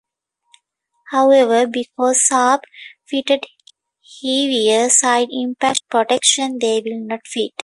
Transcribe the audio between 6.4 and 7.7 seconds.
they will not fit.